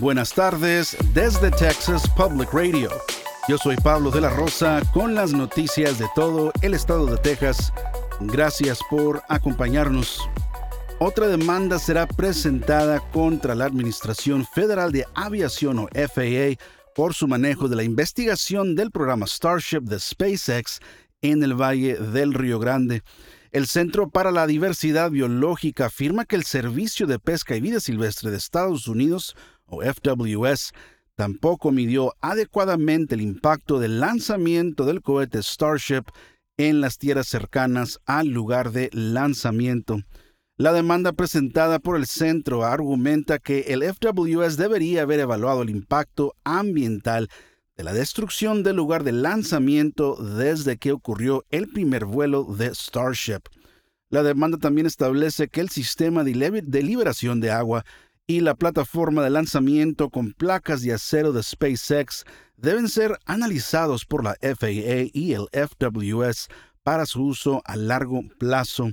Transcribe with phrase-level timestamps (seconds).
[0.00, 2.88] Buenas tardes desde Texas Public Radio.
[3.50, 7.70] Yo soy Pablo de la Rosa con las noticias de todo el estado de Texas.
[8.18, 10.18] Gracias por acompañarnos.
[11.00, 16.56] Otra demanda será presentada contra la Administración Federal de Aviación o FAA
[16.94, 20.80] por su manejo de la investigación del programa Starship de SpaceX
[21.20, 23.02] en el Valle del Río Grande.
[23.52, 28.30] El Centro para la Diversidad Biológica afirma que el Servicio de Pesca y Vida Silvestre
[28.30, 29.36] de Estados Unidos,
[29.70, 30.72] o FWS,
[31.14, 36.04] tampoco midió adecuadamente el impacto del lanzamiento del cohete Starship
[36.56, 40.00] en las tierras cercanas al lugar de lanzamiento.
[40.56, 46.34] La demanda presentada por el centro argumenta que el FWS debería haber evaluado el impacto
[46.44, 47.30] ambiental
[47.78, 53.40] de la destrucción del lugar de lanzamiento desde que ocurrió el primer vuelo de Starship.
[54.10, 57.86] La demanda también establece que el sistema de liberación de agua
[58.30, 62.24] y la plataforma de lanzamiento con placas de acero de SpaceX
[62.56, 66.46] deben ser analizados por la FAA y el FWS
[66.84, 68.92] para su uso a largo plazo.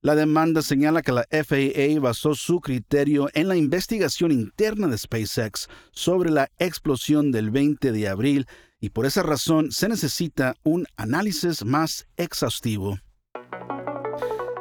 [0.00, 5.66] La demanda señala que la FAA basó su criterio en la investigación interna de SpaceX
[5.90, 8.46] sobre la explosión del 20 de abril
[8.78, 13.00] y por esa razón se necesita un análisis más exhaustivo.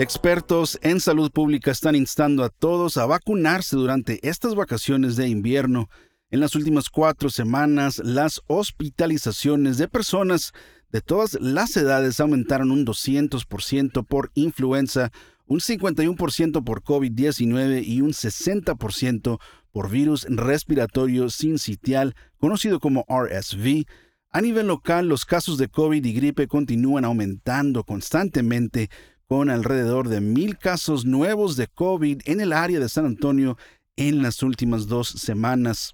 [0.00, 5.90] Expertos en salud pública están instando a todos a vacunarse durante estas vacaciones de invierno.
[6.30, 10.52] En las últimas cuatro semanas, las hospitalizaciones de personas
[10.90, 15.12] de todas las edades aumentaron un 200% por influenza,
[15.44, 19.38] un 51% por COVID-19 y un 60%
[19.70, 23.84] por virus respiratorio sincitial, conocido como RSV.
[24.30, 28.88] A nivel local, los casos de COVID y gripe continúan aumentando constantemente,
[29.30, 33.56] con alrededor de mil casos nuevos de COVID en el área de San Antonio
[33.94, 35.92] en las últimas dos semanas.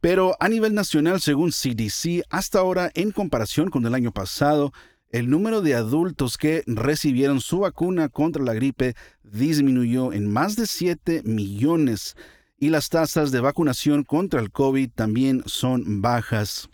[0.00, 4.72] Pero a nivel nacional, según CDC, hasta ahora, en comparación con el año pasado,
[5.10, 8.94] el número de adultos que recibieron su vacuna contra la gripe
[9.24, 12.14] disminuyó en más de 7 millones
[12.56, 16.69] y las tasas de vacunación contra el COVID también son bajas.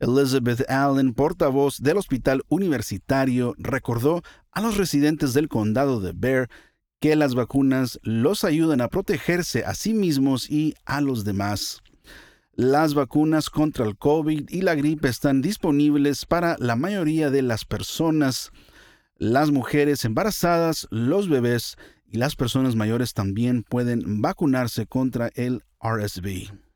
[0.00, 4.22] Elizabeth Allen, portavoz del Hospital Universitario, recordó
[4.52, 6.48] a los residentes del condado de Bear
[7.00, 11.82] que las vacunas los ayudan a protegerse a sí mismos y a los demás.
[12.52, 17.64] Las vacunas contra el COVID y la gripe están disponibles para la mayoría de las
[17.64, 18.50] personas.
[19.16, 26.67] Las mujeres embarazadas, los bebés y las personas mayores también pueden vacunarse contra el RSV.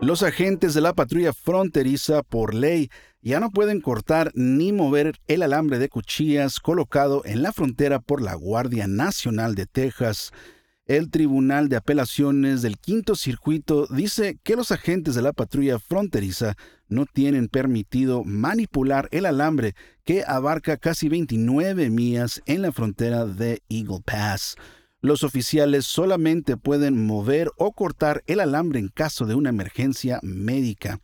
[0.00, 2.88] Los agentes de la patrulla fronteriza por ley
[3.20, 8.22] ya no pueden cortar ni mover el alambre de cuchillas colocado en la frontera por
[8.22, 10.30] la Guardia Nacional de Texas.
[10.86, 16.56] El Tribunal de Apelaciones del Quinto Circuito dice que los agentes de la patrulla fronteriza
[16.88, 23.62] no tienen permitido manipular el alambre que abarca casi 29 millas en la frontera de
[23.68, 24.54] Eagle Pass.
[25.00, 31.00] Los oficiales solamente pueden mover o cortar el alambre en caso de una emergencia médica.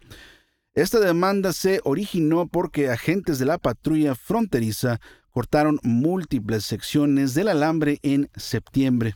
[0.74, 5.00] Esta demanda se originó porque agentes de la patrulla fronteriza
[5.30, 9.14] cortaron múltiples secciones del alambre en septiembre.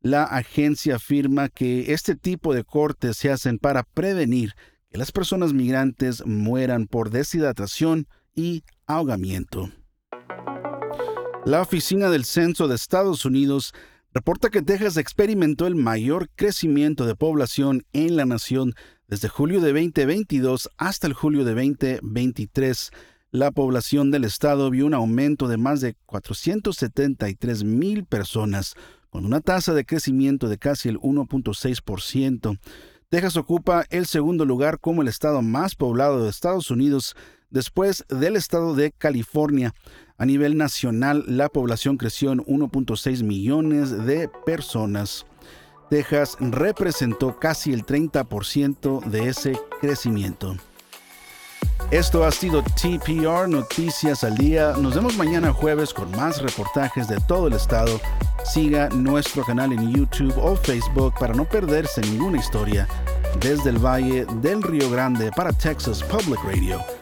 [0.00, 4.54] La agencia afirma que este tipo de cortes se hacen para prevenir
[4.90, 9.70] que las personas migrantes mueran por deshidratación y ahogamiento.
[11.44, 13.74] La Oficina del Censo de Estados Unidos
[14.14, 18.74] reporta que Texas experimentó el mayor crecimiento de población en la nación
[19.08, 22.90] desde julio de 2022 hasta el julio de 2023.
[23.32, 28.74] La población del estado vio un aumento de más de 473 mil personas,
[29.10, 32.58] con una tasa de crecimiento de casi el 1.6%.
[33.08, 37.16] Texas ocupa el segundo lugar como el estado más poblado de Estados Unidos
[37.52, 39.72] después del estado de California.
[40.18, 45.26] A nivel nacional, la población creció en 1.6 millones de personas.
[45.90, 50.56] Texas representó casi el 30% de ese crecimiento.
[51.90, 54.72] Esto ha sido TPR Noticias al Día.
[54.78, 58.00] Nos vemos mañana jueves con más reportajes de todo el estado.
[58.44, 62.88] Siga nuestro canal en YouTube o Facebook para no perderse ninguna historia
[63.40, 67.01] desde el Valle del Río Grande para Texas Public Radio.